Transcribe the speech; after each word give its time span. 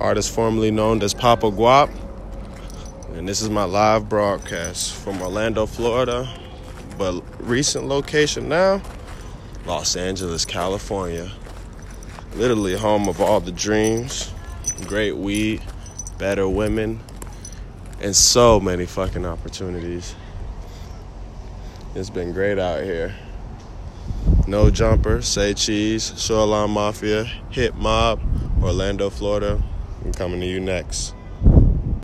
artist 0.00 0.34
formerly 0.34 0.70
known 0.70 1.02
as 1.02 1.14
Papa 1.14 1.50
Guap. 1.50 1.90
And 3.14 3.28
this 3.28 3.42
is 3.42 3.50
my 3.50 3.64
live 3.64 4.08
broadcast 4.08 4.94
from 4.94 5.20
Orlando, 5.20 5.66
Florida. 5.66 6.28
But 6.96 7.22
recent 7.40 7.86
location 7.86 8.48
now, 8.48 8.82
Los 9.66 9.96
Angeles, 9.96 10.44
California. 10.44 11.30
Literally 12.34 12.76
home 12.76 13.08
of 13.08 13.20
all 13.20 13.40
the 13.40 13.52
dreams, 13.52 14.32
great 14.86 15.16
weed, 15.16 15.62
better 16.18 16.48
women, 16.48 17.00
and 18.00 18.16
so 18.16 18.60
many 18.60 18.86
fucking 18.86 19.26
opportunities. 19.26 20.14
It's 21.94 22.10
been 22.10 22.32
great 22.32 22.58
out 22.58 22.84
here. 22.84 23.14
No 24.46 24.70
Jumper, 24.70 25.22
Say 25.22 25.54
Cheese, 25.54 26.12
Shoreline 26.16 26.70
Mafia, 26.70 27.24
Hit 27.50 27.74
Mob, 27.74 28.20
Orlando, 28.62 29.10
Florida. 29.10 29.62
I'm 30.04 30.12
coming 30.12 30.40
to 30.40 30.46
you 30.46 30.60
next. 30.60 31.14